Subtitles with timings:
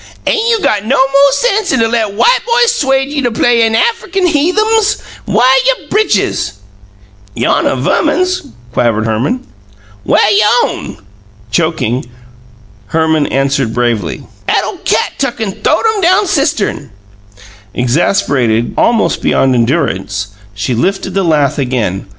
[0.25, 3.69] Ain' you got no mo' sense 'an to let white boys 'suede you play you
[3.77, 4.99] Affikin heathums?
[5.27, 6.53] Whah you britches?"
[7.35, 8.41] "Yonnuh Verman's,"
[8.73, 9.45] quavered Herman.
[10.03, 10.97] "Whah y'own?"
[11.51, 12.05] Choking,
[12.87, 16.89] Herman answered bravely: "'At ole cat tuck an' th'owed 'em down cistern!"
[17.75, 22.07] Exasperated almost beyond endurance, she lifted the lath again.